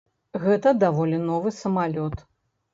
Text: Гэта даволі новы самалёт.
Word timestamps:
Гэта 0.45 0.73
даволі 0.85 1.21
новы 1.29 1.55
самалёт. 1.61 2.29